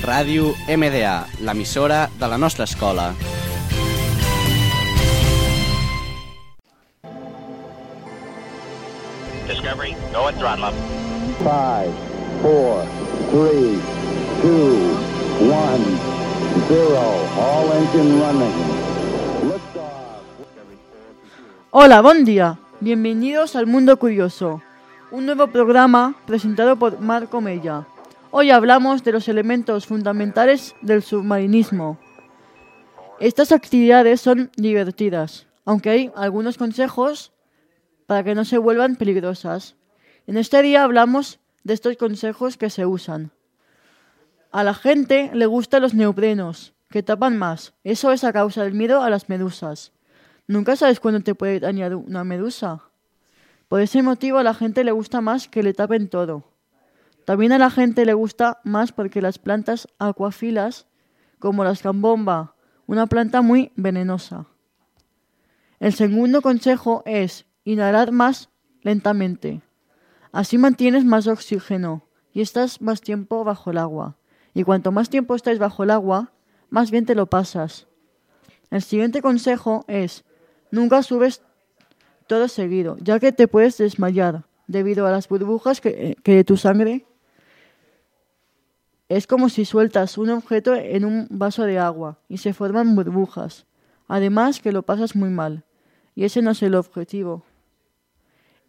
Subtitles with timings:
[0.00, 3.12] Ràdio MDA, l'emissora de la nostra escola.
[9.46, 10.74] Discovery, go and throttle up.
[11.44, 11.92] Five,
[12.40, 12.86] four,
[13.28, 13.76] three,
[14.40, 14.96] two,
[15.52, 15.84] one,
[16.68, 17.04] zero.
[17.36, 18.80] All engine running.
[21.72, 22.58] Hola, buen día.
[22.80, 24.62] Bienvenidos al Mundo Curioso,
[25.10, 27.84] un nuevo programa presentado por Marco Mella.
[28.32, 31.98] Hoy hablamos de los elementos fundamentales del submarinismo.
[33.18, 37.32] Estas actividades son divertidas, aunque hay algunos consejos
[38.06, 39.74] para que no se vuelvan peligrosas.
[40.28, 43.32] En este día hablamos de estos consejos que se usan.
[44.52, 47.74] A la gente le gustan los neoprenos, que tapan más.
[47.82, 49.90] Eso es a causa del miedo a las medusas.
[50.46, 52.80] Nunca sabes cuándo te puede dañar una medusa.
[53.66, 56.49] Por ese motivo a la gente le gusta más que le tapen todo.
[57.30, 60.88] También a la gente le gusta más porque las plantas acuafilas,
[61.38, 62.56] como la escambomba,
[62.88, 64.46] una planta muy venenosa.
[65.78, 68.50] El segundo consejo es inhalar más
[68.82, 69.62] lentamente.
[70.32, 74.16] Así mantienes más oxígeno y estás más tiempo bajo el agua.
[74.52, 76.32] Y cuanto más tiempo estés bajo el agua,
[76.68, 77.86] más bien te lo pasas.
[78.72, 80.24] El siguiente consejo es
[80.72, 81.42] nunca subes
[82.26, 86.56] todo seguido, ya que te puedes desmayar debido a las burbujas que, que de tu
[86.56, 87.06] sangre
[89.10, 93.66] es como si sueltas un objeto en un vaso de agua y se forman burbujas.
[94.06, 95.64] Además que lo pasas muy mal.
[96.14, 97.44] Y ese no es el objetivo.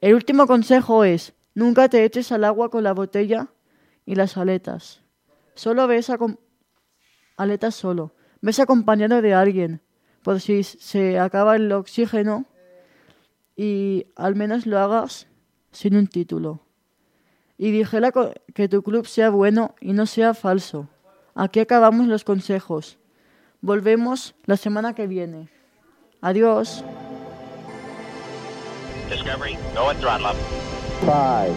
[0.00, 3.48] El último consejo es, nunca te eches al agua con la botella
[4.06, 5.02] y las aletas.
[5.56, 6.16] Solo ves a
[7.36, 8.14] aletas solo.
[8.40, 9.82] Ves acompañado de alguien,
[10.22, 12.46] por si se acaba el oxígeno
[13.56, 15.26] y al menos lo hagas
[15.70, 16.62] sin un título
[17.60, 18.10] y díjela
[18.54, 20.88] que tu club sea bueno y no sea falso.
[21.34, 22.96] Aquí acabamos los consejos.
[23.60, 25.50] Volvemos la semana que viene.
[26.22, 26.82] Adiós.
[29.10, 30.36] Discovery, go and throttle up.
[31.04, 31.52] Five,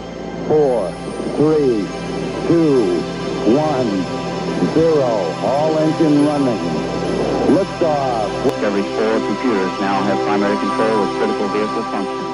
[0.46, 0.92] four,
[1.38, 1.86] three,
[2.48, 3.00] two,
[3.56, 3.88] one,
[4.74, 5.08] zero.
[5.42, 6.60] All engine running.
[7.56, 8.28] Liftoff.
[8.44, 12.33] Discovery 4 computers now have primary control of critical vehicle function.